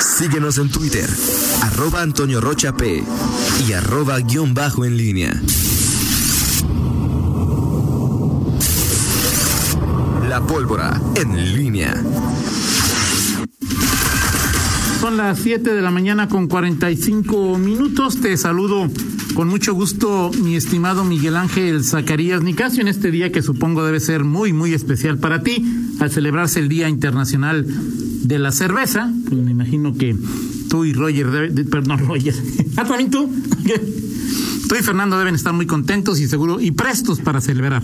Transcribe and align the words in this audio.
Síguenos 0.00 0.58
en 0.58 0.70
Twitter, 0.70 1.08
arroba 1.62 2.02
Antonio 2.02 2.40
Rocha 2.40 2.74
y 3.64 3.72
arroba 3.72 4.18
guion 4.18 4.54
bajo 4.54 4.84
en 4.84 4.96
línea. 4.96 5.40
La 10.28 10.40
pólvora 10.40 11.00
en 11.14 11.54
línea. 11.54 11.94
Son 15.00 15.16
las 15.16 15.38
7 15.38 15.74
de 15.74 15.80
la 15.80 15.92
mañana 15.92 16.28
con 16.28 16.48
45 16.48 17.56
minutos. 17.56 18.20
Te 18.20 18.36
saludo 18.36 18.90
con 19.34 19.46
mucho 19.46 19.74
gusto, 19.74 20.32
mi 20.42 20.56
estimado 20.56 21.04
Miguel 21.04 21.36
Ángel 21.36 21.84
Zacarías 21.84 22.42
Nicasio, 22.42 22.82
en 22.82 22.88
este 22.88 23.12
día 23.12 23.30
que 23.30 23.42
supongo 23.42 23.84
debe 23.84 24.00
ser 24.00 24.24
muy, 24.24 24.52
muy 24.52 24.74
especial 24.74 25.18
para 25.18 25.42
ti, 25.42 25.64
al 26.00 26.10
celebrarse 26.10 26.60
el 26.60 26.68
Día 26.68 26.88
Internacional 26.88 27.64
de 27.66 28.38
la 28.38 28.52
Cerveza. 28.52 29.12
Pues 29.28 29.40
me 29.40 29.50
imagino 29.50 29.94
que 29.94 30.16
tú 30.68 30.84
y 30.84 30.92
Roger, 30.92 31.26
debe, 31.26 31.64
perdón, 31.64 31.98
Roger, 32.06 32.34
ah, 32.76 32.84
también 32.84 33.10
tú. 33.10 33.28
tú 34.68 34.74
y 34.74 34.82
Fernando 34.82 35.18
deben 35.18 35.34
estar 35.34 35.52
muy 35.52 35.66
contentos 35.66 36.20
y 36.20 36.26
seguro 36.26 36.60
y 36.60 36.70
prestos 36.70 37.20
para 37.20 37.40
celebrar. 37.40 37.82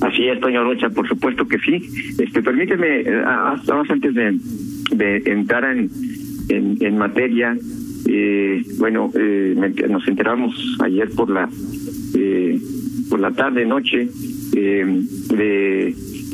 Así 0.00 0.28
es, 0.28 0.38
Toño 0.40 0.62
Rocha, 0.62 0.90
por 0.90 1.08
supuesto 1.08 1.48
que 1.48 1.58
sí. 1.58 1.90
Este, 2.18 2.42
permíteme, 2.42 3.00
eh, 3.00 3.24
antes 3.24 4.14
de, 4.14 5.22
entrar 5.26 5.64
en, 5.64 5.90
en, 6.48 6.76
en 6.80 6.98
materia, 6.98 7.56
eh, 8.06 8.62
bueno, 8.78 9.10
eh, 9.14 9.54
nos 9.88 10.06
enteramos 10.06 10.54
ayer 10.80 11.10
por 11.10 11.30
la 11.30 11.48
eh, 12.14 12.60
por 13.08 13.20
la 13.20 13.32
tarde 13.32 13.64
noche 13.64 14.08
eh, 14.54 14.84
de 15.28 15.57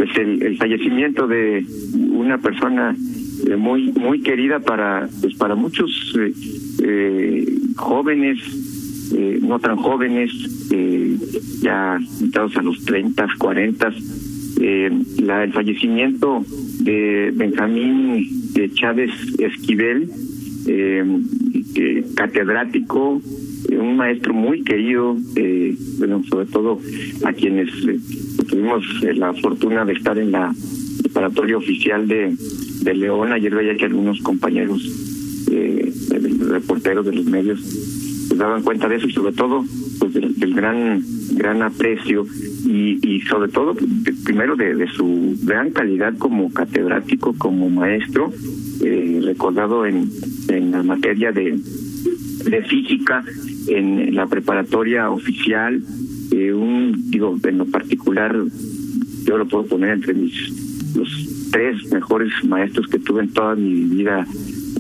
pues 0.05 0.17
el, 0.19 0.43
el, 0.43 0.57
fallecimiento 0.59 1.27
de 1.27 1.65
una 2.11 2.39
persona 2.39 2.95
eh, 3.47 3.57
muy 3.57 3.93
muy 3.93 4.21
querida 4.21 4.61
para 4.61 5.09
pues 5.21 5.35
para 5.35 5.55
muchos 5.55 5.91
jóvenes 7.77 8.39
no 9.43 9.59
tan 9.59 9.77
jóvenes 9.77 10.31
ya 11.63 11.99
entrados 12.21 12.57
a 12.57 12.63
los 12.63 12.85
30, 12.85 13.27
40 13.39 13.93
la, 15.23 15.45
el 15.45 15.53
fallecimiento 15.53 16.45
de 16.81 17.33
Benjamín 17.35 18.27
Chávez 18.75 19.11
Esquivel 19.39 20.11
eh, 20.67 21.05
eh, 21.77 22.05
catedrático, 22.15 23.21
eh, 23.69 23.77
un 23.77 23.97
maestro 23.97 24.33
muy 24.35 24.63
querido, 24.63 25.17
eh, 25.37 25.77
bueno, 25.99 26.23
sobre 26.29 26.47
todo 26.47 26.81
a 27.25 27.33
quienes 27.33 27.69
eh, 27.87 27.99
tuvimos 28.45 28.85
la 29.17 29.33
fortuna 29.35 29.85
de 29.85 29.93
estar 29.95 30.19
en 30.19 30.33
la 30.33 30.55
preparatoria 31.03 31.57
oficial 31.57 32.07
de, 32.09 32.35
de 32.83 32.95
León. 32.95 33.33
Ayer 33.33 33.55
veía 33.55 33.77
que 33.77 33.87
algunos 33.87 34.21
compañeros 34.21 34.81
eh, 35.51 35.93
reporteros 36.49 37.05
de 37.07 37.13
los 37.13 37.27
medios 37.27 37.61
se 37.61 38.37
daban 38.37 38.63
cuenta 38.63 38.89
de 38.89 38.97
eso 38.97 39.07
y 39.07 39.13
sobre 39.13 39.33
todo 39.33 39.65
pues 39.99 40.13
del, 40.15 40.55
gran 40.55 41.03
gran 41.33 41.63
aprecio 41.63 42.27
y, 42.67 42.99
y 43.07 43.21
sobre 43.23 43.51
todo 43.51 43.77
primero 44.25 44.57
de, 44.57 44.75
de 44.75 44.89
su 44.89 45.37
gran 45.43 45.71
calidad 45.71 46.17
como 46.19 46.53
catedrático, 46.53 47.35
como 47.37 47.71
maestro, 47.71 48.33
eh, 48.83 49.21
recordado 49.23 49.87
en, 49.87 50.11
en 50.49 50.71
la 50.71 50.83
materia 50.83 51.33
de, 51.33 51.59
de 52.51 52.63
física, 52.63 53.25
en 53.69 54.15
la 54.15 54.27
preparatoria 54.27 55.11
oficial, 55.11 55.83
eh, 56.35 56.53
un, 56.53 57.11
digo, 57.11 57.37
en 57.45 57.59
lo 57.59 57.67
particular, 57.67 58.37
yo 59.25 59.39
lo 59.39 59.47
puedo 59.47 59.67
poner 59.67 59.91
entre 59.91 60.15
mis 60.15 60.95
los 60.97 61.09
tres 61.51 61.91
mejores 61.93 62.33
maestros 62.45 62.87
que 62.89 62.99
tuve 62.99 63.23
en 63.23 63.33
toda 63.33 63.55
mi 63.55 63.85
vida 63.85 64.27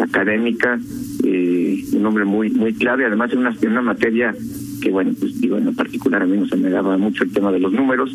académica, 0.01 0.79
eh, 1.25 1.85
un 1.93 2.07
hombre 2.07 2.25
muy 2.25 2.51
muy 2.51 2.75
clave, 2.75 3.05
además 3.05 3.33
en 3.33 3.39
una, 3.39 3.57
en 3.61 3.71
una 3.71 3.83
materia 3.83 4.35
que 4.83 4.91
bueno, 4.91 5.13
pues 5.19 5.41
digo, 5.41 5.57
en 5.57 5.65
lo 5.65 5.73
particular 5.73 6.23
a 6.23 6.27
mí 6.27 6.37
no 6.37 6.47
se 6.47 6.57
me 6.57 6.69
daba 6.69 6.99
mucho 6.99 7.25
el 7.25 7.33
tema 7.33 7.51
de 7.51 7.59
los 7.59 7.73
números, 7.73 8.11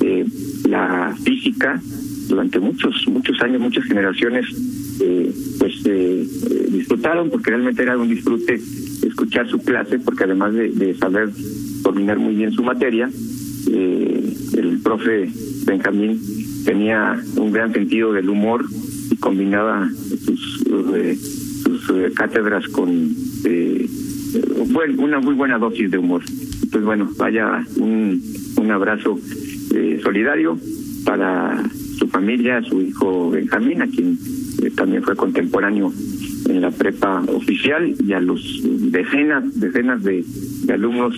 eh, 0.00 0.24
la 0.68 1.14
física, 1.22 1.80
durante 2.28 2.58
muchos, 2.58 3.06
muchos 3.08 3.40
años, 3.42 3.60
muchas 3.60 3.84
generaciones, 3.84 4.46
eh, 5.00 5.30
pues 5.58 5.82
eh, 5.84 6.26
disfrutaron 6.70 7.28
porque 7.30 7.50
realmente 7.50 7.82
era 7.82 7.98
un 7.98 8.08
disfrute 8.08 8.58
escuchar 9.06 9.48
su 9.48 9.58
clase, 9.58 9.98
porque 9.98 10.24
además 10.24 10.54
de, 10.54 10.70
de 10.70 10.94
saber 10.94 11.30
dominar 11.84 12.18
muy 12.18 12.34
bien 12.34 12.50
su 12.50 12.64
materia, 12.64 13.08
eh, 13.70 14.34
el 14.56 14.80
profe 14.80 15.30
Benjamín 15.66 16.20
tenía 16.64 17.22
un 17.36 17.52
gran 17.52 17.72
sentido 17.72 18.12
del 18.12 18.28
humor 18.28 18.64
y 19.10 19.16
combinaba 19.16 19.88
sus, 20.24 20.64
eh, 20.94 21.16
sus 21.16 21.90
eh, 21.90 22.10
cátedras 22.14 22.66
con 22.68 23.14
eh, 23.44 23.86
una 24.98 25.20
muy 25.20 25.34
buena 25.34 25.58
dosis 25.58 25.90
de 25.90 25.98
humor. 25.98 26.22
Entonces, 26.62 26.84
bueno, 26.84 27.08
vaya 27.16 27.64
un, 27.78 28.20
un 28.56 28.70
abrazo 28.70 29.20
eh, 29.74 30.00
solidario 30.02 30.58
para 31.04 31.62
su 31.98 32.08
familia, 32.08 32.62
su 32.62 32.80
hijo 32.80 33.30
Benjamín, 33.30 33.82
a 33.82 33.86
quien 33.86 34.18
también 34.74 35.02
fue 35.02 35.14
contemporáneo 35.14 35.92
en 36.48 36.60
la 36.60 36.70
prepa 36.70 37.22
oficial, 37.28 37.94
y 38.04 38.12
a 38.12 38.20
los 38.20 38.40
decenas, 38.90 39.44
decenas 39.60 40.02
de, 40.02 40.24
de 40.64 40.72
alumnos 40.72 41.14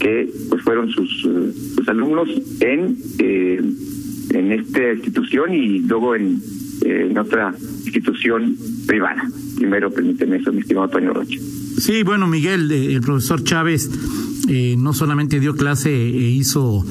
que 0.00 0.30
pues 0.48 0.62
fueron 0.62 0.90
sus, 0.90 1.24
uh, 1.24 1.52
sus 1.76 1.88
alumnos 1.88 2.28
en 2.60 2.96
eh, 3.18 3.60
en 4.34 4.52
esta 4.52 4.92
institución 4.92 5.54
y 5.54 5.80
luego 5.80 6.14
en, 6.14 6.40
eh, 6.84 7.08
en 7.10 7.18
otra 7.18 7.54
institución 7.84 8.56
privada. 8.86 9.28
Primero, 9.56 9.90
permíteme 9.90 10.36
eso, 10.36 10.52
mi 10.52 10.60
estimado 10.60 10.88
Toño 10.88 11.12
Rocha. 11.12 11.38
Sí, 11.78 12.02
bueno, 12.02 12.26
Miguel, 12.26 12.70
el 12.70 13.00
profesor 13.00 13.42
Chávez 13.42 13.90
eh, 14.48 14.76
no 14.78 14.92
solamente 14.92 15.40
dio 15.40 15.54
clase 15.54 15.90
e 15.90 16.30
hizo 16.30 16.84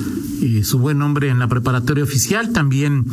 eh, 0.44 0.62
su 0.66 0.78
buen 0.78 0.98
nombre 0.98 1.30
en 1.30 1.40
la 1.40 1.48
preparatoria 1.48 2.04
oficial, 2.04 2.52
también 2.52 3.06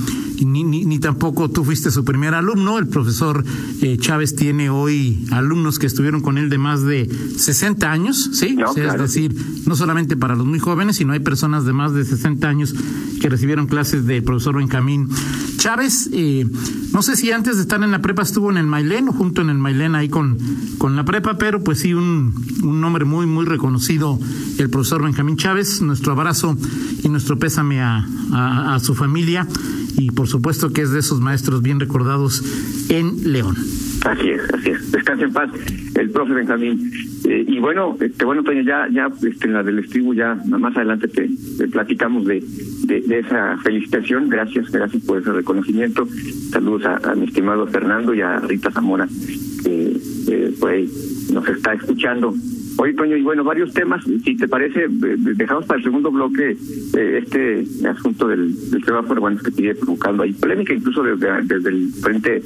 ni, 0.44 0.64
ni, 0.64 0.84
ni, 0.84 0.98
tampoco 0.98 1.48
tú 1.48 1.64
fuiste 1.64 1.92
su 1.92 2.04
primer 2.04 2.34
alumno. 2.34 2.76
El 2.76 2.88
profesor 2.88 3.44
eh, 3.82 3.96
Chávez 3.98 4.34
tiene 4.34 4.68
hoy 4.68 5.24
alumnos 5.30 5.78
que 5.78 5.86
estuvieron 5.86 6.22
con 6.22 6.38
él 6.38 6.50
de 6.50 6.58
más 6.58 6.82
de 6.82 7.08
60 7.08 7.88
años, 7.88 8.30
¿sí? 8.32 8.56
No, 8.56 8.70
o 8.70 8.74
sea, 8.74 8.82
claro. 8.82 9.04
Es 9.04 9.14
decir, 9.14 9.32
no 9.64 9.76
solamente 9.76 10.16
para 10.16 10.34
los 10.34 10.44
muy 10.44 10.58
jóvenes, 10.58 10.96
sino 10.96 11.12
hay 11.12 11.20
personas 11.20 11.64
de 11.64 11.72
más 11.72 11.94
de 11.94 12.04
60 12.04 12.48
años 12.48 12.74
que 13.20 13.28
recibieron 13.28 13.68
clases 13.68 14.06
del 14.06 14.24
profesor 14.24 14.56
Benjamín 14.56 15.08
Chávez. 15.56 16.08
Eh, 16.12 16.46
no 16.92 17.02
sé 17.02 17.16
si 17.16 17.30
antes 17.30 17.56
de 17.56 17.62
estar 17.62 17.80
en 17.82 17.92
la 17.92 18.00
prepa 18.00 18.22
estuvo 18.22 18.50
en 18.50 18.56
el 18.56 18.66
Mailén 18.66 19.08
o 19.08 19.12
junto 19.12 19.42
en 19.42 19.50
el 19.50 19.58
Mailén 19.58 19.94
ahí 19.94 20.08
con, 20.08 20.38
con 20.78 20.96
la 20.96 21.04
prepa, 21.04 21.38
pero 21.38 21.62
pues 21.62 21.80
sí, 21.80 21.94
un, 21.94 22.34
un 22.64 22.80
nombre 22.80 23.04
muy, 23.04 23.26
muy 23.26 23.44
reconocido, 23.44 24.18
el 24.58 24.68
profesor 24.70 25.04
Benjamín 25.04 25.36
Chávez. 25.36 25.80
Nuestro 25.82 26.12
abrazo 26.12 26.56
y 27.02 27.08
nuestro 27.08 27.19
pésame 27.38 27.80
a, 27.80 28.78
su 28.80 28.94
familia 28.94 29.46
y 29.96 30.10
por 30.10 30.26
supuesto 30.28 30.72
que 30.72 30.82
es 30.82 30.90
de 30.92 31.00
esos 31.00 31.20
maestros 31.20 31.62
bien 31.62 31.80
recordados 31.80 32.42
en 32.88 33.32
León. 33.32 33.56
Así 34.04 34.30
es, 34.30 34.42
así 34.54 34.70
es. 34.70 34.92
Descanse 34.92 35.24
en 35.24 35.32
paz 35.32 35.50
el 35.94 36.10
profe 36.10 36.32
Benjamín. 36.32 36.90
Eh, 37.24 37.44
y 37.46 37.58
bueno, 37.58 37.96
este, 38.00 38.24
bueno, 38.24 38.42
Toño, 38.42 38.62
ya, 38.62 38.88
ya 38.90 39.10
este, 39.22 39.46
en 39.46 39.52
la 39.52 39.62
del 39.62 39.80
estribo 39.80 40.14
ya 40.14 40.34
más 40.46 40.74
adelante 40.76 41.08
te, 41.08 41.28
platicamos 41.68 42.24
de, 42.24 42.42
esa 42.88 43.58
felicitación. 43.58 44.28
Gracias, 44.28 44.70
gracias 44.70 45.02
por 45.04 45.18
ese 45.18 45.32
reconocimiento. 45.32 46.06
Saludos 46.50 46.86
a, 46.86 47.14
mi 47.14 47.26
estimado 47.26 47.66
Fernando 47.66 48.14
y 48.14 48.22
a 48.22 48.38
Rita 48.40 48.70
Zamora, 48.70 49.06
que 49.62 50.00
eh, 50.28 50.54
pues, 50.58 51.30
nos 51.32 51.46
está 51.48 51.74
escuchando. 51.74 52.34
Oye, 52.78 52.94
Toño, 52.94 53.16
y 53.16 53.22
bueno, 53.22 53.44
varios 53.44 53.72
temas. 53.72 54.04
Si 54.04 54.36
te 54.36 54.48
parece, 54.48 54.86
dejamos 54.88 55.66
para 55.66 55.78
el 55.78 55.84
segundo 55.84 56.10
bloque 56.10 56.56
eh, 56.96 57.22
este 57.22 57.64
asunto 57.86 58.26
del, 58.28 58.70
del 58.70 58.84
semáforo, 58.84 59.20
bueno, 59.20 59.38
que 59.38 59.50
sigue 59.50 59.74
provocando 59.74 60.22
ahí 60.22 60.32
polémica, 60.32 60.72
incluso 60.72 61.02
desde, 61.02 61.68
el 61.68 61.88
Frente 62.00 62.42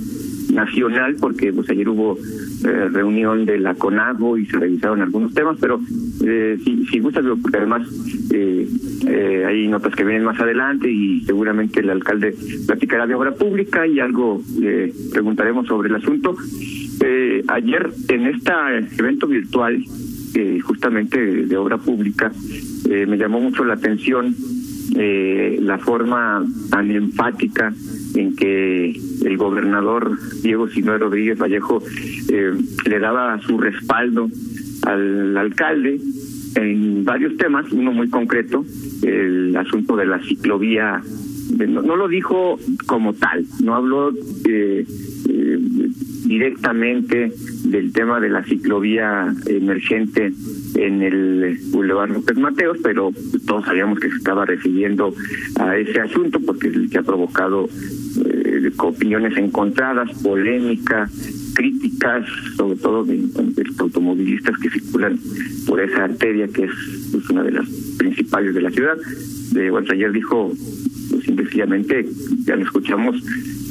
Nacional, 0.53 1.17
porque 1.21 1.53
pues 1.53 1.69
ayer 1.71 1.89
hubo 1.89 2.17
eh, 2.17 2.89
reunión 2.91 3.45
de 3.45 3.59
la 3.59 3.75
CONAGO 3.75 4.39
y 4.39 4.47
se 4.47 4.59
revisaron 4.59 5.03
algunos 5.03 5.35
temas, 5.35 5.57
pero 5.61 5.81
eh, 6.25 6.59
si, 6.65 6.87
si 6.87 7.01
gustas, 7.01 7.25
porque 7.43 7.59
además 7.59 7.89
eh, 8.33 9.45
hay 9.47 9.69
notas 9.69 9.95
que 9.95 10.05
vienen 10.05 10.25
más 10.25 10.41
adelante 10.41 10.91
y 10.91 11.21
seguramente 11.23 11.81
el 11.81 11.91
alcalde 11.91 12.35
platicará 12.67 13.07
de 13.07 13.15
obra 13.15 13.35
pública 13.35 13.87
y 13.87 14.01
algo 14.01 14.43
preguntaremos 15.13 15.67
sobre 15.67 15.89
el 15.89 15.97
asunto. 15.97 16.37
Ayer 17.49 17.91
en 18.09 18.27
este 18.27 18.53
evento 18.99 19.27
virtual, 19.27 19.85
eh, 20.35 20.59
justamente 20.61 21.19
de, 21.47 21.57
obra 21.57 21.79
pública, 21.79 22.33
eh, 22.91 23.07
me 23.07 23.17
llamó 23.17 23.41
mucho 23.41 23.65
la 23.65 23.75
atención 23.75 24.35
eh, 24.97 25.59
la 25.61 25.79
forma 25.79 26.45
tan 26.71 26.91
enfática 26.91 27.73
en 28.15 28.37
que 28.37 28.91
el 29.25 29.37
gobernador 29.37 30.17
Diego 30.43 30.69
Sinue 30.69 30.99
Rodríguez 30.99 31.39
Vallejo 31.39 31.83
eh, 32.29 32.53
le 32.87 32.99
daba 32.99 33.41
su 33.41 33.59
respaldo 33.59 34.29
al 34.83 35.37
alcalde 35.37 36.01
en 36.57 37.05
varios 37.05 37.37
temas, 37.37 37.73
uno 37.73 37.93
muy 37.93 38.09
concreto, 38.09 38.65
el 39.03 39.57
asunto 39.57 39.97
de 39.97 40.07
la 40.07 40.21
ciclovía, 40.21 41.03
no, 41.59 41.83
no, 41.83 41.97
lo 41.97 42.07
dijo 42.07 42.59
como 42.87 43.15
tal, 43.15 43.45
no 43.63 43.75
habló 43.75 44.13
directamente 46.27 47.33
del 47.65 47.93
tema 47.93 48.21
de 48.21 48.29
la 48.29 48.45
ciclovía 48.45 49.35
emergente 49.47 50.33
en 50.75 51.03
el 51.03 51.59
Boulevard 51.71 52.11
López 52.11 52.37
Mateos, 52.37 52.79
pero 52.83 53.11
todos 53.47 53.65
sabíamos 53.65 53.99
que 53.99 54.11
se 54.11 54.17
estaba 54.17 54.45
refiriendo 54.45 55.15
a 55.59 55.77
ese 55.77 56.01
asunto 56.01 56.39
porque 56.41 56.69
es 56.69 56.75
el 56.75 56.91
que 56.91 56.99
ha 56.99 57.03
provocado 57.03 57.69
eh, 58.25 58.71
opiniones 58.79 59.37
encontradas, 59.37 60.11
polémica, 60.23 61.09
críticas, 61.55 62.27
sobre 62.57 62.77
todo 62.77 63.05
de, 63.05 63.17
los 63.17 63.81
automovilistas 63.81 64.59
que 64.59 64.71
circulan 64.71 65.19
por 65.67 65.81
esa 65.81 66.05
arteria 66.05 66.49
que 66.49 66.65
es 66.65 66.73
pues, 67.13 67.29
una 67.31 67.43
de 67.43 67.53
las 67.53 67.69
principales 67.99 68.55
de 68.55 68.63
la 68.63 68.71
ciudad. 68.71 68.97
De, 69.53 69.71
bueno, 69.71 69.87
ayer 69.91 70.13
dijo 70.13 70.53
pues, 71.11 71.25
sencillamente, 71.25 72.07
ya 72.45 72.57
lo 72.57 72.65
escuchamos, 72.65 73.17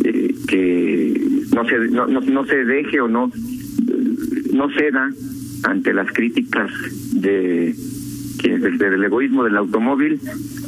eh, 0.04 0.34
que 0.48 1.22
no 1.54 1.66
se, 1.66 1.78
no, 1.90 2.08
no, 2.08 2.46
se 2.46 2.66
deje 2.66 3.02
o 3.02 3.08
no, 3.08 3.32
no 4.54 4.70
ceda 4.72 5.12
ante 5.64 5.94
las 5.94 6.12
críticas 6.12 6.72
de 7.14 7.76
que 8.40 8.58
desde 8.58 8.88
el 8.88 9.04
egoísmo 9.04 9.44
del 9.44 9.56
automóvil, 9.58 10.20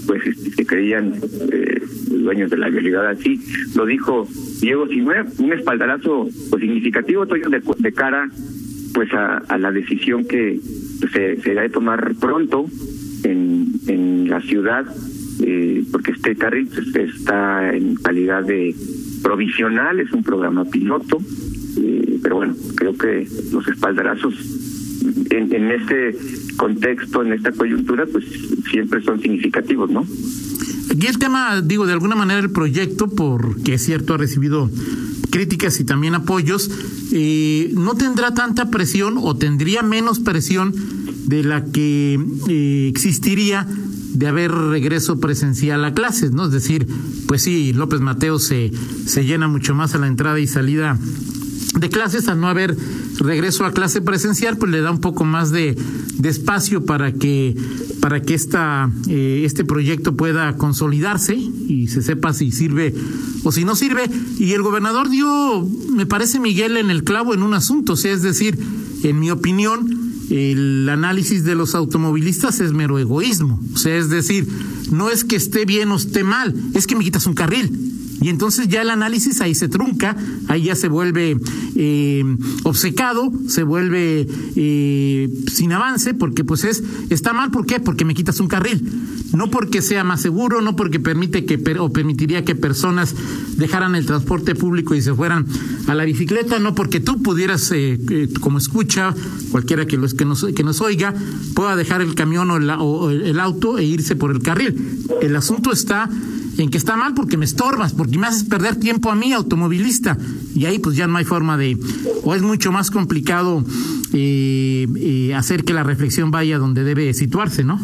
pues 0.08 0.26
este, 0.26 0.52
se 0.52 0.66
creían 0.66 1.16
eh, 1.52 1.82
dueños 2.10 2.50
de 2.50 2.58
la 2.58 2.70
realidad 2.70 3.08
así. 3.08 3.42
Lo 3.76 3.86
dijo 3.86 4.28
Diego 4.62 4.88
Sinué, 4.88 5.26
un 5.40 5.52
espaldarazo 5.52 6.30
pues, 6.50 6.62
significativo 6.62 7.26
de, 7.26 7.62
de 7.78 7.92
cara 7.92 8.30
pues 8.94 9.12
a, 9.14 9.38
a 9.38 9.58
la 9.58 9.72
decisión 9.72 10.26
que 10.26 10.60
pues, 11.02 11.12
se, 11.12 11.42
se 11.42 11.54
de 11.54 11.70
tomar 11.70 12.16
pronto 12.16 12.66
en, 13.24 13.74
en 13.88 14.30
la 14.30 14.40
ciudad, 14.42 14.86
eh, 15.42 15.84
porque 15.92 16.12
este 16.12 16.36
carril 16.38 16.70
pues, 16.74 17.14
está 17.14 17.76
en 17.76 17.96
calidad 17.96 18.44
de 18.46 18.74
provisional, 19.22 20.00
es 20.00 20.14
un 20.14 20.24
programa 20.24 20.64
piloto, 20.64 21.18
eh, 21.78 22.20
pero 22.22 22.38
bueno, 22.38 22.56
creo 22.76 22.98
que 22.98 23.28
los 23.52 23.68
espaldarazos 23.68 24.34
en, 25.30 25.54
en 25.54 25.72
este 25.72 26.18
contexto, 26.58 27.22
en 27.24 27.34
esta 27.34 27.52
coyuntura, 27.52 28.06
pues 28.12 28.26
siempre 28.72 29.02
son 29.04 29.22
significativos, 29.22 29.90
¿no? 29.90 30.06
Aquí 30.92 31.08
el 31.08 31.18
tema, 31.18 31.62
digo, 31.62 31.86
de 31.86 31.94
alguna 31.94 32.16
manera 32.16 32.40
el 32.40 32.52
proyecto, 32.52 33.08
porque 33.08 33.76
es 33.76 33.84
cierto, 33.84 34.14
ha 34.14 34.18
recibido 34.18 34.70
críticas 35.30 35.80
y 35.80 35.84
también 35.84 36.16
apoyos, 36.16 36.72
eh, 37.12 37.72
no 37.76 37.96
tendrá 37.96 38.34
tanta 38.34 38.70
presión 38.70 39.16
o 39.18 39.36
tendría 39.36 39.84
menos 39.84 40.20
presión 40.20 40.74
de 41.26 41.44
la 41.44 41.66
que 41.66 42.20
eh, 42.48 42.88
existiría 42.90 43.68
de 44.14 44.28
haber 44.28 44.52
regreso 44.52 45.20
presencial 45.20 45.84
a 45.84 45.94
clases, 45.94 46.32
¿no? 46.32 46.46
Es 46.46 46.52
decir, 46.52 46.88
pues 47.28 47.42
sí, 47.42 47.74
López 47.74 48.00
Mateo 48.00 48.40
se, 48.40 48.72
se 49.06 49.26
llena 49.26 49.50
mucho 49.50 49.76
más 49.76 49.94
a 49.94 49.98
la 49.98 50.08
entrada 50.08 50.40
y 50.40 50.48
salida 50.48 50.98
de 51.76 51.90
clases, 51.90 52.28
al 52.28 52.40
no 52.40 52.48
haber 52.48 52.76
regreso 53.20 53.66
a 53.66 53.72
clase 53.72 54.02
presencial, 54.02 54.58
pues 54.58 54.72
le 54.72 54.82
da 54.82 54.92
un 54.92 55.02
poco 55.02 55.26
más 55.26 55.52
de, 55.52 55.76
de 56.18 56.30
espacio 56.30 56.86
para 56.86 57.12
que, 57.14 57.56
para 58.00 58.22
que 58.22 58.34
esta, 58.34 58.90
eh, 59.08 59.44
este 59.46 59.66
proyecto 59.66 60.16
pueda 60.16 60.56
consolidarse 60.58 61.36
y 61.36 61.88
se 61.88 62.02
sepa 62.02 62.34
si 62.34 62.52
sirve 62.52 62.94
o 63.44 63.52
si 63.52 63.66
no 63.66 63.76
sirve. 63.76 64.10
Y 64.40 64.54
el 64.54 64.62
gobernador 64.62 65.10
dio, 65.10 65.68
me 65.90 66.06
parece, 66.06 66.40
Miguel, 66.40 66.78
en 66.78 66.90
el 66.90 67.04
clavo 67.04 67.34
en 67.34 67.44
un 67.44 67.54
asunto, 67.54 67.94
o 67.94 67.98
sea, 67.98 68.14
es 68.14 68.22
decir, 68.22 68.58
en 69.04 69.20
mi 69.20 69.32
opinión, 69.32 70.06
el 70.30 70.88
análisis 70.90 71.44
de 71.44 71.56
los 71.56 71.76
automovilistas 71.76 72.60
es 72.60 72.72
mero 72.72 72.98
egoísmo. 72.98 73.60
O 73.74 73.78
sea, 73.78 73.96
es 73.98 74.10
decir, 74.10 74.48
no 74.92 75.10
es 75.10 75.24
que 75.24 75.36
esté 75.36 75.66
bien 75.66 75.92
o 75.92 75.98
esté 75.98 76.24
mal, 76.24 76.56
es 76.74 76.88
que 76.88 76.96
me 76.96 77.04
quitas 77.04 77.28
un 77.28 77.34
carril. 77.34 77.72
Y 78.22 78.30
entonces 78.30 78.68
ya 78.68 78.82
el 78.82 78.90
análisis 78.90 79.42
ahí 79.42 79.56
se 79.56 79.68
trunca, 79.68 80.16
ahí 80.48 80.64
ya 80.64 80.76
se 80.76 80.88
vuelve 80.88 81.38
eh, 81.76 82.24
obcecado, 82.64 83.32
se 83.48 83.64
vuelve 83.64 84.28
eh, 84.56 85.30
sin 85.52 85.72
avance, 85.74 86.14
porque 86.14 86.44
pues 86.44 86.64
es, 86.64 86.84
está 87.10 87.34
mal, 87.34 87.52
¿por 87.52 87.66
qué? 87.66 87.80
Porque 87.80 88.06
me 88.06 88.14
quitas 88.14 88.40
un 88.40 88.48
carril. 88.48 88.90
No 89.34 89.52
porque 89.52 89.82
sea 89.82 90.04
más 90.04 90.22
seguro, 90.22 90.62
no 90.62 90.76
porque 90.76 91.00
permite 91.00 91.46
que, 91.46 91.62
o 91.78 91.92
permitiría 91.92 92.46
que 92.46 92.56
personas 92.56 93.14
dejaran 93.58 93.96
el 93.96 94.06
transporte 94.06 94.56
público 94.56 94.96
y 94.96 95.02
se 95.02 95.14
fueran 95.14 95.46
a 95.88 95.94
la 95.94 96.06
bicicleta, 96.06 96.60
no 96.60 96.74
porque 96.74 97.02
tú 97.02 97.22
pudieras, 97.22 97.70
eh, 97.74 98.30
como 98.40 98.60
escucha, 98.60 99.14
cualquiera 99.52 99.86
que, 99.86 99.98
los, 99.98 100.14
que, 100.14 100.24
nos, 100.24 100.46
que 100.46 100.64
nos 100.64 100.80
oiga, 100.80 101.14
pueda 101.54 101.76
dejar 101.76 102.02
el 102.02 102.16
camión 102.16 102.50
o, 102.50 102.56
o 102.56 103.10
el 103.10 103.40
auto 103.40 103.78
e 103.78 103.84
irse 103.84 104.16
por 104.16 104.32
el 104.32 104.42
carril. 104.42 105.06
El 105.22 105.36
asunto 105.36 105.72
está 105.72 106.10
en 106.58 106.70
que 106.70 106.78
está 106.78 106.96
mal 106.96 107.14
porque 107.14 107.38
me 107.38 107.46
estorbas, 107.46 107.94
porque 107.94 108.18
me 108.18 108.28
haces 108.28 108.44
perder 108.44 108.78
tiempo 108.78 109.12
a 109.12 109.16
mí, 109.16 109.34
automovilista. 109.34 110.18
Y 110.56 110.66
ahí 110.66 110.80
pues 110.80 110.96
ya 110.96 111.08
no 111.08 111.18
hay 111.18 111.26
forma 111.26 111.58
de, 111.58 111.78
o 112.24 112.36
es 112.36 112.42
mucho 112.42 112.72
más 112.72 112.92
complicado 112.92 113.64
eh, 114.14 114.88
eh, 114.98 115.34
hacer 115.34 115.64
que 115.64 115.74
la 115.74 115.84
reflexión 115.84 116.32
vaya 116.32 116.58
donde 116.58 116.84
debe 116.84 117.14
situarse, 117.14 117.64
¿no? 117.64 117.80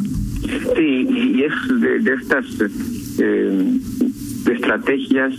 Sí, 0.76 1.08
y 1.10 1.44
es 1.44 1.54
de, 1.82 2.14
estas 2.14 2.46
eh, 3.20 3.78
estrategias, 4.52 5.34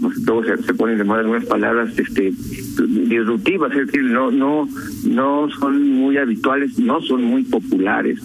pues, 0.00 0.24
todos 0.24 0.46
se, 0.64 0.74
ponen 0.74 0.98
de 0.98 1.04
moda 1.04 1.20
algunas 1.20 1.44
palabras 1.44 1.98
este 1.98 2.32
disruptivas, 2.78 3.72
es 3.72 3.86
decir, 3.86 4.04
no, 4.04 4.30
no, 4.30 4.68
no 5.04 5.48
son 5.58 5.90
muy 5.90 6.16
habituales, 6.16 6.78
no 6.78 7.00
son 7.02 7.24
muy 7.24 7.42
populares 7.42 8.20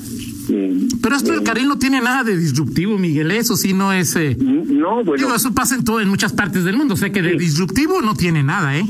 pero 1.02 1.16
esto 1.16 1.32
del 1.32 1.44
carril 1.44 1.68
no 1.68 1.78
tiene 1.78 2.02
nada 2.02 2.24
de 2.24 2.38
disruptivo, 2.38 2.98
Miguel. 2.98 3.32
Eso 3.32 3.56
sí 3.56 3.74
no 3.74 3.94
es. 3.94 4.16
Eh, 4.16 4.38
no, 4.40 5.04
bueno. 5.04 5.36
eso 5.36 5.54
pasa 5.54 5.76
en, 5.76 5.84
todo, 5.84 6.02
en 6.02 6.10
muchas 6.10 6.34
partes 6.34 6.64
del 6.64 6.78
mundo. 6.78 6.94
O 6.94 6.98
sea 6.98 7.12
que 7.12 7.22
de 7.22 7.36
disruptivo 7.36 8.02
no 8.02 8.16
tiene 8.16 8.44
nada, 8.44 8.78
¿eh? 8.78 8.86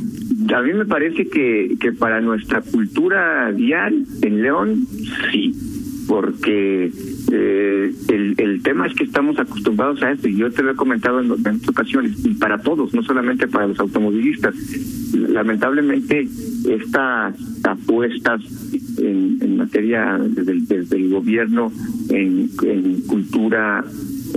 A 0.53 0.61
mí 0.61 0.73
me 0.73 0.85
parece 0.85 1.27
que, 1.27 1.75
que 1.79 1.91
para 1.91 2.21
nuestra 2.21 2.61
cultura 2.61 3.51
vial 3.51 4.05
en 4.21 4.41
León, 4.41 4.87
sí. 5.31 5.53
Porque 6.07 6.91
eh, 7.31 7.95
el, 8.09 8.35
el 8.37 8.61
tema 8.61 8.85
es 8.85 8.93
que 8.93 9.05
estamos 9.05 9.39
acostumbrados 9.39 10.03
a 10.03 10.11
esto, 10.11 10.27
y 10.27 10.35
yo 10.35 10.51
te 10.51 10.61
lo 10.61 10.71
he 10.71 10.75
comentado 10.75 11.19
en, 11.19 11.31
en 11.31 11.61
ocasiones, 11.67 12.23
y 12.23 12.35
para 12.35 12.59
todos, 12.59 12.93
no 12.93 13.01
solamente 13.01 13.47
para 13.47 13.65
los 13.65 13.79
automovilistas. 13.79 14.53
Lamentablemente, 15.15 16.27
estas 16.69 17.35
apuestas 17.63 18.41
en, 18.97 19.37
en 19.41 19.57
materia 19.57 20.19
desde 20.19 20.95
el, 20.97 21.09
gobierno, 21.09 21.71
en, 22.09 22.49
cultura 23.07 23.83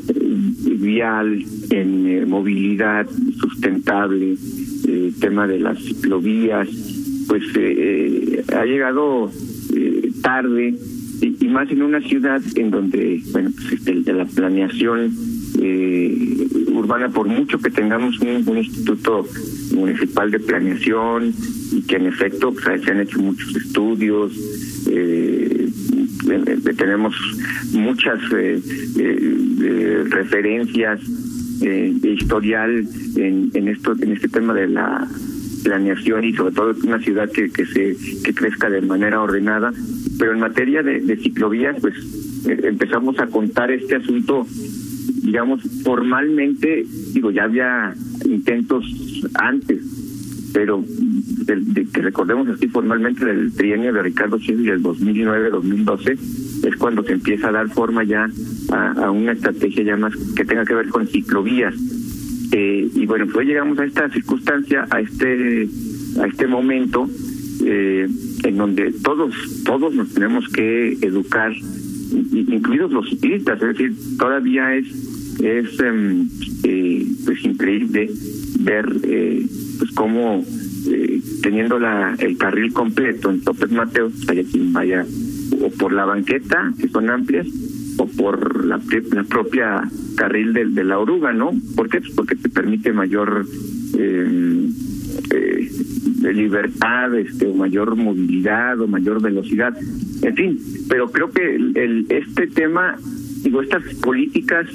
eh, 0.08 0.76
vial, 0.78 1.44
en 1.70 2.06
eh, 2.06 2.26
movilidad 2.26 3.06
sustentable, 3.40 4.36
el 4.86 5.14
tema 5.20 5.46
de 5.46 5.58
las 5.58 5.78
ciclovías, 5.82 6.68
pues 7.28 7.42
ha 8.54 8.64
llegado 8.64 9.30
tarde 10.22 10.74
y, 11.20 11.48
más 11.48 11.70
en 11.70 11.82
una 11.82 12.00
ciudad 12.00 12.40
en 12.54 12.70
donde, 12.70 13.20
bueno, 13.32 13.50
pues 13.54 13.72
este, 13.72 13.94
de 13.94 14.12
la 14.12 14.24
planeación 14.24 15.12
eh, 15.60 16.46
urbana, 16.72 17.08
por 17.08 17.26
mucho 17.26 17.58
que 17.58 17.70
tengamos 17.70 18.18
un, 18.20 18.58
instituto 18.58 19.26
municipal 19.78 20.30
de 20.30 20.38
planeación 20.40 21.32
y 21.72 21.82
que 21.82 21.96
en 21.96 22.06
efecto 22.06 22.52
pues, 22.52 22.82
se 22.82 22.90
han 22.90 23.00
hecho 23.00 23.18
muchos 23.20 23.54
estudios, 23.56 24.32
eh, 24.90 25.68
tenemos 26.76 27.14
muchas 27.72 28.20
eh, 28.36 28.60
eh 28.98 30.04
referencias 30.10 31.00
de 31.60 32.10
historial 32.12 32.86
en, 33.16 33.50
en 33.52 33.68
esto 33.68 33.92
en 34.00 34.12
este 34.12 34.28
tema 34.28 34.54
de 34.54 34.68
la 34.68 35.08
planeación 35.64 36.24
y 36.24 36.32
sobre 36.32 36.54
todo 36.54 36.74
una 36.84 37.00
ciudad 37.00 37.30
que, 37.30 37.50
que 37.50 37.66
se 37.66 37.96
que 38.22 38.34
crezca 38.34 38.70
de 38.70 38.80
manera 38.80 39.20
ordenada. 39.20 39.72
Pero 40.18 40.32
en 40.32 40.40
materia 40.40 40.82
de, 40.82 41.00
de 41.00 41.16
ciclovías 41.16 41.76
pues 41.80 41.94
eh, 42.46 42.60
empezamos 42.64 43.18
a 43.18 43.26
contar 43.26 43.70
este 43.70 43.96
asunto 43.96 44.46
digamos 45.22 45.62
formalmente 45.82 46.84
digo 47.12 47.30
ya 47.30 47.44
había 47.44 47.94
intentos 48.24 48.84
antes 49.34 49.82
pero 50.52 50.82
de, 50.86 51.86
que 51.92 52.02
recordemos 52.02 52.48
así 52.48 52.68
formalmente 52.68 53.24
del 53.24 53.52
trienio 53.52 53.92
de 53.92 54.02
Ricardo 54.02 54.38
Chile 54.38 54.72
del 54.72 54.82
2009-2012 54.82 56.18
es 56.66 56.76
cuando 56.76 57.02
se 57.02 57.12
empieza 57.12 57.48
a 57.48 57.52
dar 57.52 57.68
forma 57.68 58.04
ya 58.04 58.28
a, 58.70 58.92
a, 58.92 59.10
una 59.10 59.32
estrategia 59.32 59.84
ya 59.84 59.96
más 59.96 60.14
que 60.34 60.44
tenga 60.44 60.64
que 60.64 60.74
ver 60.74 60.88
con 60.88 61.06
ciclovías. 61.06 61.74
Eh, 62.50 62.88
y 62.94 63.06
bueno, 63.06 63.26
pues 63.32 63.46
llegamos 63.46 63.78
a 63.78 63.84
esta 63.84 64.08
circunstancia, 64.08 64.86
a 64.90 65.00
este, 65.00 65.68
a 66.20 66.26
este 66.26 66.46
momento 66.46 67.08
eh, 67.64 68.08
en 68.44 68.56
donde 68.56 68.92
todos, 69.02 69.34
todos 69.64 69.94
nos 69.94 70.14
tenemos 70.14 70.48
que 70.48 70.92
educar, 71.02 71.52
incluidos 72.12 72.90
los 72.90 73.08
ciclistas, 73.08 73.60
es 73.62 73.68
decir, 73.68 73.92
todavía 74.18 74.74
es, 74.74 74.86
es 75.40 75.80
em, 75.80 76.28
eh, 76.64 77.06
pues 77.24 77.44
increíble 77.44 78.10
ver 78.60 78.86
eh, 79.04 79.46
pues 79.78 79.90
cómo 79.92 80.44
eh, 80.90 81.20
teniendo 81.42 81.78
la, 81.78 82.14
el 82.18 82.36
carril 82.36 82.72
completo 82.72 83.30
en 83.30 83.42
López 83.44 83.70
Mateo, 83.70 84.10
haya 84.28 84.42
quien 84.44 84.72
vaya 84.72 85.04
o 85.60 85.70
por 85.70 85.92
la 85.92 86.04
banqueta, 86.04 86.72
que 86.78 86.88
son 86.88 87.10
amplias, 87.10 87.46
o 87.98 88.06
por 88.06 88.64
la, 88.64 88.80
la 89.12 89.24
propia 89.24 89.82
carril 90.16 90.52
de, 90.52 90.66
de, 90.66 90.84
la 90.84 90.98
oruga, 90.98 91.32
¿no? 91.32 91.52
¿Por 91.74 91.88
qué? 91.88 92.00
Pues 92.00 92.12
porque 92.12 92.36
te 92.36 92.48
permite 92.48 92.92
mayor 92.92 93.46
eh, 93.98 94.68
eh, 95.34 95.70
libertad, 96.22 97.14
este, 97.16 97.46
o 97.46 97.54
mayor 97.54 97.96
movilidad 97.96 98.80
o 98.80 98.86
mayor 98.86 99.22
velocidad, 99.22 99.76
en 100.22 100.34
fin, 100.34 100.58
pero 100.88 101.10
creo 101.10 101.30
que 101.30 101.54
el, 101.54 102.06
este 102.08 102.46
tema, 102.48 102.96
digo, 103.42 103.62
estas 103.62 103.82
políticas 103.96 104.66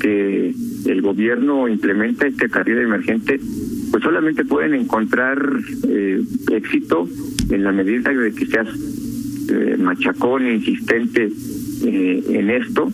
que 0.00 0.54
el 0.86 1.02
gobierno 1.02 1.68
implementa 1.68 2.26
este 2.26 2.48
carril 2.48 2.78
emergente, 2.78 3.40
pues 3.90 4.02
solamente 4.02 4.44
pueden 4.44 4.74
encontrar 4.74 5.38
eh, 5.88 6.22
éxito 6.52 7.08
en 7.50 7.64
la 7.64 7.72
medida 7.72 8.10
de 8.12 8.32
que 8.32 8.46
seas 8.46 8.68
eh, 9.48 9.76
machacón, 9.78 10.46
insistente 10.46 11.30
eh, 11.84 12.24
en 12.28 12.50
esto, 12.50 12.90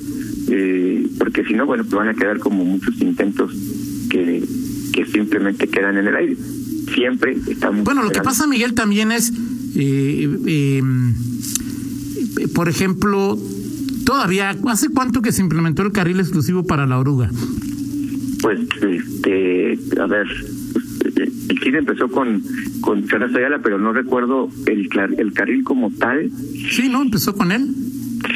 eh, 0.50 1.06
porque 1.18 1.44
si 1.44 1.54
no, 1.54 1.66
bueno, 1.66 1.84
pues 1.84 1.94
van 1.94 2.08
a 2.08 2.14
quedar 2.14 2.38
como 2.38 2.64
muchos 2.64 3.00
intentos 3.00 3.52
que, 4.10 4.42
que 4.92 5.04
simplemente 5.06 5.68
quedan 5.68 5.96
en 5.96 6.08
el 6.08 6.16
aire. 6.16 6.36
Siempre 6.94 7.36
estamos. 7.48 7.84
Bueno, 7.84 8.02
lo 8.02 8.10
que 8.10 8.20
pasa, 8.20 8.46
Miguel, 8.46 8.74
también 8.74 9.12
es, 9.12 9.32
eh, 9.76 10.28
eh, 10.46 10.82
por 12.54 12.68
ejemplo, 12.68 13.38
todavía, 14.04 14.56
¿hace 14.66 14.88
cuánto 14.88 15.22
que 15.22 15.32
se 15.32 15.42
implementó 15.42 15.82
el 15.82 15.92
carril 15.92 16.20
exclusivo 16.20 16.64
para 16.64 16.86
la 16.86 16.98
oruga? 16.98 17.30
Pues, 18.42 18.60
este, 18.82 19.78
a 20.00 20.06
ver, 20.06 20.26
el 21.48 21.60
CID 21.60 21.74
empezó 21.74 22.08
con 22.08 22.42
con 22.80 23.06
Teresa 23.06 23.38
Ayala, 23.38 23.60
pero 23.62 23.78
no 23.78 23.92
recuerdo 23.92 24.48
el, 24.66 24.88
el 25.18 25.32
carril 25.32 25.62
como 25.64 25.90
tal. 25.90 26.30
Sí, 26.70 26.88
¿no? 26.88 27.02
Empezó 27.02 27.34
con 27.34 27.52
él. 27.52 27.68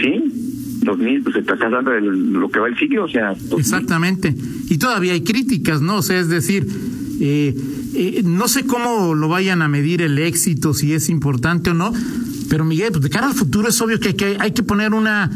Sí, 0.00 0.80
2000, 0.82 1.23
pues 1.23 1.37
estás 1.37 1.61
hablando 1.61 1.90
de 1.90 2.00
lo 2.00 2.49
que 2.50 2.61
va 2.61 2.68
el 2.68 2.78
siglo, 2.78 3.04
o 3.04 3.08
sea. 3.08 3.28
2000. 3.30 3.58
Exactamente. 3.58 4.34
Y 4.68 4.78
todavía 4.78 5.12
hay 5.12 5.23
críticas, 5.23 5.80
¿no? 5.80 5.96
O 5.96 6.02
sea, 6.02 6.20
es 6.20 6.28
decir, 6.28 6.66
eh, 7.20 7.54
eh, 7.94 8.22
no 8.24 8.48
sé 8.48 8.64
cómo 8.64 9.14
lo 9.14 9.28
vayan 9.28 9.62
a 9.62 9.68
medir 9.68 10.02
el 10.02 10.18
éxito, 10.18 10.74
si 10.74 10.92
es 10.92 11.08
importante 11.08 11.70
o 11.70 11.74
no, 11.74 11.92
pero 12.48 12.64
Miguel, 12.64 12.92
pues 12.92 13.02
de 13.02 13.10
cara 13.10 13.26
al 13.26 13.34
futuro 13.34 13.68
es 13.68 13.80
obvio 13.80 14.00
que 14.00 14.08
hay 14.08 14.14
que, 14.14 14.36
hay 14.38 14.52
que 14.52 14.62
poner 14.62 14.94
una 14.94 15.30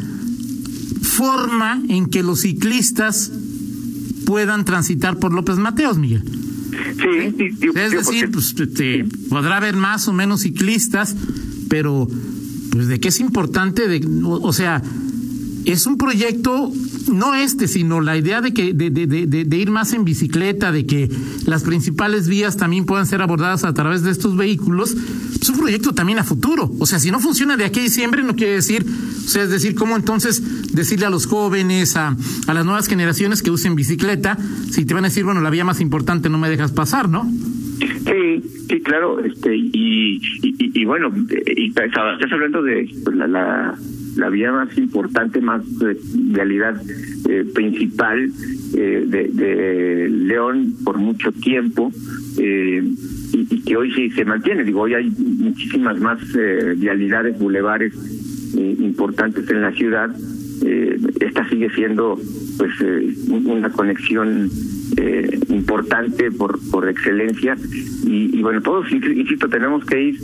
forma 1.02 1.82
en 1.88 2.06
que 2.06 2.22
los 2.22 2.40
ciclistas 2.40 3.32
puedan 4.26 4.64
transitar 4.64 5.18
por 5.18 5.32
López 5.32 5.56
Mateos, 5.56 5.98
Miguel. 5.98 6.22
Sí, 6.22 7.34
sí, 7.36 7.50
sí, 7.60 7.68
es 7.74 7.92
decir, 7.92 8.30
pues 8.30 8.54
podrá 9.28 9.56
haber 9.56 9.76
más 9.76 10.06
o 10.08 10.12
menos 10.12 10.42
ciclistas, 10.42 11.16
pero 11.68 12.08
pues 12.70 12.88
de 12.88 13.00
qué 13.00 13.08
es 13.08 13.20
importante, 13.20 13.88
de, 13.88 14.06
o, 14.24 14.40
o 14.40 14.52
sea, 14.52 14.82
es 15.72 15.87
un 15.87 15.98
proyecto, 15.98 16.72
no 17.12 17.34
este, 17.34 17.68
sino 17.68 18.00
la 18.00 18.16
idea 18.16 18.40
de 18.40 18.52
que 18.52 18.72
de, 18.72 18.90
de, 18.90 19.06
de, 19.06 19.26
de- 19.44 19.56
ir 19.58 19.70
más 19.70 19.92
en 19.92 20.04
bicicleta, 20.04 20.72
de 20.72 20.87
que 20.87 21.10
las 21.46 21.62
principales 21.62 22.28
vías 22.28 22.56
también 22.56 22.84
puedan 22.84 23.06
ser 23.06 23.20
abordadas 23.22 23.64
a 23.64 23.75
través 23.75 24.02
de 24.02 24.10
estos 24.10 24.37
vehículos, 24.37 24.94
es 25.40 25.48
un 25.48 25.58
proyecto 25.58 25.92
también 25.92 26.18
a 26.18 26.25
futuro. 26.25 26.70
O 26.78 26.87
sea, 26.87 26.98
si 26.98 27.10
no 27.10 27.20
funciona 27.20 27.56
de 27.56 27.64
aquí 27.64 27.80
a 27.80 27.82
diciembre, 27.82 28.22
no 28.22 28.34
quiere 28.34 28.54
decir, 28.54 28.87
o 29.25 29.28
sea, 29.28 29.42
es 29.42 29.50
decir, 29.50 29.75
cómo 29.75 29.96
entonces 29.96 30.42
decirle 30.72 31.06
a 31.06 31.10
los 31.10 31.26
jóvenes, 31.26 31.96
a, 31.96 32.16
a 32.46 32.54
las 32.54 32.64
nuevas 32.64 32.87
generaciones 32.87 33.42
que 33.42 33.50
usen 33.50 33.75
bicicleta, 33.75 34.38
si 34.70 34.84
te 34.84 34.94
van 34.94 35.04
a 35.04 35.08
decir, 35.08 35.25
bueno, 35.25 35.40
la 35.40 35.50
vía 35.50 35.64
más 35.64 35.80
importante 35.80 36.28
no 36.28 36.38
me 36.38 36.48
dejas 36.48 36.72
pasar, 36.72 37.08
¿no? 37.08 37.30
Sí, 37.78 38.42
sí, 38.68 38.80
claro, 38.80 39.20
este 39.20 39.54
y 39.56 40.20
y, 40.42 40.80
y, 40.80 40.85
bueno, 40.85 41.12
estás 41.28 42.32
hablando 42.32 42.62
de 42.62 42.90
pues, 43.04 43.16
la, 43.16 43.75
la 44.16 44.28
vía 44.30 44.50
más 44.52 44.76
importante, 44.76 45.40
más 45.40 45.62
eh, 45.82 45.97
realidad 46.32 46.80
eh, 47.28 47.44
principal 47.54 48.30
eh, 48.75 49.04
de, 49.06 49.28
de 49.28 50.08
León 50.08 50.75
por 50.85 50.99
mucho 50.99 51.30
tiempo 51.32 51.92
eh, 52.38 52.82
y, 53.32 53.61
que 53.61 53.76
hoy 53.76 53.92
sí 53.92 54.11
se 54.11 54.25
mantiene. 54.25 54.64
Digo, 54.64 54.82
hoy 54.82 54.94
hay 54.94 55.11
muchísimas 55.11 56.00
más 56.00 56.18
vialidades, 56.76 57.38
bulevares 57.38 57.94
eh, 58.56 58.76
importantes 58.80 59.49
en 59.50 59.62
la 59.62 59.73
ciudad. 59.73 60.11
Eh, 60.64 60.99
esta 61.20 61.49
sigue 61.49 61.70
siendo 61.70 62.18
pues 62.56 62.73
eh, 62.80 63.14
una 63.28 63.70
conexión 63.70 64.50
eh, 65.00 65.38
importante 65.48 66.30
por 66.32 66.58
por 66.70 66.88
excelencia. 66.88 67.56
Y, 68.04 68.36
y 68.36 68.42
bueno 68.42 68.60
todos 68.60 68.90
insisto 68.90 69.48
tenemos 69.48 69.84
que 69.84 70.02
ir 70.08 70.20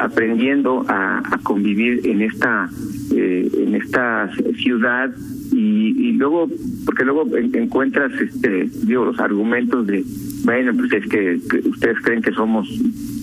aprendiendo 0.00 0.84
a, 0.88 1.22
convivir 1.42 2.00
en 2.06 2.22
esta 2.22 2.68
eh, 3.14 3.48
en 3.66 3.74
esta 3.76 4.30
ciudad. 4.62 5.14
Y, 5.52 6.08
y 6.08 6.12
luego 6.12 6.48
porque 6.84 7.04
luego 7.04 7.36
en- 7.36 7.54
encuentras 7.54 8.12
este 8.20 8.68
digo 8.82 9.04
los 9.04 9.18
argumentos 9.20 9.86
de 9.86 10.04
bueno 10.44 10.72
pues 10.76 10.92
es 10.92 11.06
que, 11.08 11.40
ustedes 11.70 11.98
creen 12.02 12.20
que 12.20 12.32
somos 12.32 12.68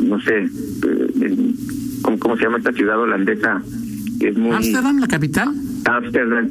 no 0.04 0.20
sé 0.22 0.38
eh, 0.40 1.54
¿cómo, 2.20 2.38
se 2.38 2.44
llama 2.44 2.58
esta 2.60 2.72
ciudad 2.72 3.00
holandesa 3.00 3.62
es 4.22 4.38
muy 4.38 4.52
Ámsterdam, 4.56 5.00
la 5.00 5.08
capital. 5.08 5.50
Ámsterdam, 5.98 6.50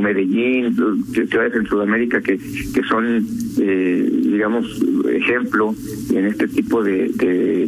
Medellín, 0.00 0.74
ci- 1.12 1.28
ciudades 1.28 1.54
en 1.54 1.66
Sudamérica 1.66 2.20
que, 2.20 2.38
que 2.38 2.82
son, 2.88 3.24
eh, 3.58 4.10
digamos, 4.24 4.66
ejemplo 5.10 5.74
en 6.14 6.26
este 6.26 6.48
tipo 6.48 6.82
de, 6.82 7.10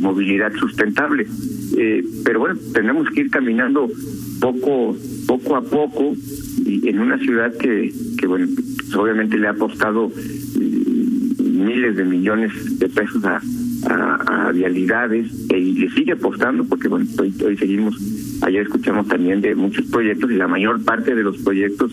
movilidad 0.01 0.53
sustentable. 0.55 1.27
Eh, 1.77 2.05
pero 2.25 2.41
bueno, 2.41 2.57
tenemos 2.73 3.09
que 3.11 3.23
ir 3.23 3.31
caminando 3.31 3.89
poco, 4.41 4.97
poco 5.27 5.57
a 5.57 5.63
poco 5.63 6.15
y 6.65 6.89
en 6.89 6.99
una 7.01 7.19
ciudad 7.19 7.53
que, 7.57 7.93
que 8.19 8.27
bueno, 8.27 8.47
obviamente 8.97 9.37
le 9.39 9.47
ha 9.49 9.51
apostado 9.51 10.11
eh, 10.61 10.85
miles 11.41 11.97
de 11.97 12.05
millones 12.05 12.79
de 12.79 12.89
pesos 12.89 13.25
a, 13.25 13.41
a, 13.89 14.49
a 14.49 14.53
vialidades 14.53 15.27
e- 15.51 15.59
y 15.59 15.73
le 15.75 15.91
sigue 15.91 16.13
apostando 16.13 16.65
porque 16.65 16.89
bueno 16.89 17.07
hoy, 17.19 17.33
hoy 17.45 17.57
seguimos 17.57 17.97
ayer 18.45 18.63
escuchamos 18.63 19.09
también 19.09 19.41
de 19.41 19.55
muchos 19.55 19.87
proyectos 19.87 20.31
y 20.31 20.35
la 20.35 20.47
mayor 20.47 20.85
parte 20.85 21.15
de 21.15 21.23
los 21.23 21.39
proyectos 21.39 21.93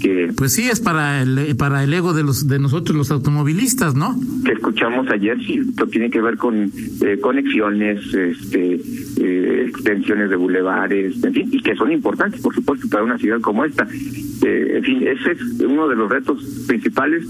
que, 0.00 0.32
Pues 0.36 0.52
sí, 0.54 0.68
es 0.68 0.80
para 0.80 1.22
el, 1.22 1.56
para 1.56 1.82
el 1.84 1.92
ego 1.92 2.12
de 2.14 2.22
los 2.22 2.46
de 2.48 2.58
nosotros 2.58 2.96
los 2.96 3.10
automovilistas, 3.10 3.94
¿no? 3.94 4.18
que 4.44 4.52
escuchamos 4.52 5.08
ayer 5.10 5.36
sí 5.44 5.60
esto 5.68 5.86
tiene 5.88 6.10
que 6.10 6.20
ver 6.20 6.36
con 6.36 6.70
eh, 7.02 7.18
conexiones 7.20 7.98
este 8.14 8.80
eh, 9.18 9.64
extensiones 9.68 10.30
de 10.30 10.36
bulevares 10.36 11.22
en 11.24 11.32
fin 11.34 11.48
y 11.52 11.60
que 11.60 11.74
son 11.74 11.90
importantes 11.92 12.40
por 12.40 12.54
supuesto 12.54 12.88
para 12.88 13.04
una 13.04 13.18
ciudad 13.18 13.40
como 13.40 13.64
esta 13.64 13.86
Eh, 14.42 14.76
en 14.76 14.84
fin 14.84 14.98
ese 15.06 15.32
es 15.32 15.40
uno 15.60 15.88
de 15.88 15.96
los 15.96 16.08
retos 16.08 16.38
principales 16.68 17.24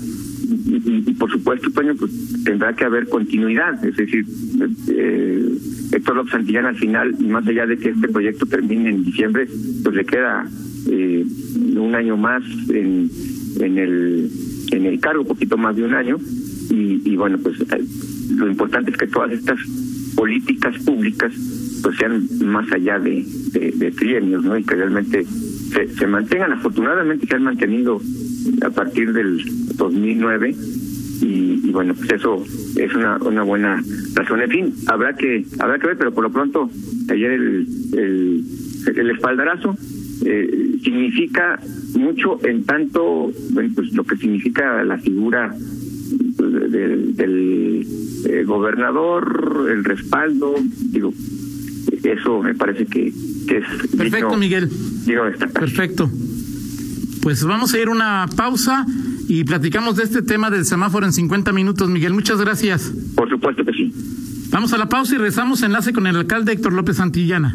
y, 0.48 0.74
y- 0.76 1.04
y, 1.06 1.14
por 1.14 1.30
supuesto 1.30 1.70
Toño 1.70 1.94
pues 1.98 2.12
tendrá 2.44 2.74
que 2.74 2.84
haber 2.84 3.08
continuidad 3.08 3.82
es 3.84 3.96
decir 3.96 4.24
eh, 4.88 5.58
Héctor 5.92 6.16
López 6.16 6.32
Santillán 6.32 6.66
al 6.66 6.76
final 6.76 7.16
más 7.20 7.46
allá 7.46 7.66
de 7.66 7.78
que 7.78 7.88
este 7.90 8.08
proyecto 8.08 8.46
termine 8.46 8.90
en 8.90 9.04
diciembre 9.04 9.48
pues 9.82 9.94
le 9.94 10.04
queda 10.04 10.46
eh, 10.90 11.24
un 11.76 11.94
año 11.94 12.16
más 12.16 12.42
en, 12.68 13.10
en 13.60 13.78
el 13.78 14.30
en 14.72 14.86
el 14.86 15.00
cargo 15.00 15.24
poquito 15.24 15.56
más 15.56 15.76
de 15.76 15.84
un 15.84 15.94
año. 15.94 16.18
Y, 16.70 17.00
y 17.04 17.16
bueno 17.16 17.38
pues 17.38 17.60
eh, 17.60 17.84
lo 18.34 18.46
importante 18.46 18.90
es 18.90 18.96
que 18.96 19.06
todas 19.06 19.32
estas 19.32 19.58
políticas 20.14 20.76
públicas 20.82 21.32
pues 21.82 21.96
sean 21.96 22.26
más 22.40 22.70
allá 22.72 22.98
de, 22.98 23.24
de, 23.52 23.90
trienios 23.92 24.44
no 24.44 24.58
y 24.58 24.64
que 24.64 24.74
realmente 24.74 25.24
se, 25.24 25.88
se 25.88 26.06
mantengan. 26.06 26.52
Afortunadamente 26.52 27.26
se 27.26 27.36
han 27.36 27.44
mantenido 27.44 28.00
a 28.62 28.70
partir 28.70 29.12
del 29.12 29.42
2009 29.76 30.54
y, 31.20 31.60
y 31.64 31.70
bueno 31.70 31.94
pues 31.94 32.10
eso 32.12 32.44
es 32.76 32.94
una 32.94 33.16
una 33.18 33.42
buena 33.42 33.82
razón. 34.14 34.42
En 34.42 34.50
fin 34.50 34.74
habrá 34.86 35.14
que 35.14 35.44
habrá 35.58 35.78
que 35.78 35.86
ver 35.86 35.98
pero 35.98 36.12
por 36.12 36.24
lo 36.24 36.30
pronto 36.30 36.70
ayer 37.08 37.30
el 37.30 37.66
el, 37.94 38.44
el 38.96 39.10
espaldarazo 39.10 39.76
eh, 40.24 40.67
significa 40.80 41.58
mucho 41.94 42.38
en 42.44 42.64
tanto 42.64 43.30
pues 43.74 43.92
lo 43.92 44.04
que 44.04 44.16
significa 44.16 44.82
la 44.84 44.98
figura 44.98 45.54
pues, 46.36 46.52
de- 46.52 46.68
de- 46.68 46.96
del 47.14 47.86
eh, 48.26 48.44
gobernador 48.44 49.68
el 49.70 49.84
respaldo 49.84 50.54
digo 50.92 51.12
eso 52.02 52.42
me 52.42 52.54
parece 52.54 52.86
que, 52.86 53.12
que 53.46 53.58
es 53.58 53.64
Perfecto, 53.96 54.28
digno- 54.30 54.36
Miguel. 54.38 54.68
destacar. 55.06 55.52
Perfecto. 55.60 56.10
Pues 57.22 57.42
vamos 57.44 57.74
a 57.74 57.78
ir 57.78 57.88
a 57.88 57.90
una 57.90 58.26
pausa 58.36 58.86
y 59.28 59.44
platicamos 59.44 59.96
de 59.96 60.04
este 60.04 60.22
tema 60.22 60.50
del 60.50 60.64
semáforo 60.64 61.04
en 61.04 61.12
50 61.12 61.52
minutos, 61.52 61.90
Miguel. 61.90 62.14
Muchas 62.14 62.40
gracias. 62.40 62.92
por 63.14 63.28
supuesto 63.28 63.64
que 63.64 63.72
sí 63.72 63.92
Vamos 64.50 64.72
a 64.72 64.78
la 64.78 64.88
pausa 64.88 65.14
y 65.16 65.18
rezamos 65.18 65.62
enlace 65.62 65.92
con 65.92 66.06
el 66.06 66.16
alcalde 66.16 66.52
Héctor 66.52 66.72
López 66.72 66.96
Santillana. 66.96 67.54